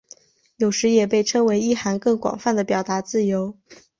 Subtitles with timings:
[0.57, 3.55] 有时也被称为意涵更广泛的表达自由。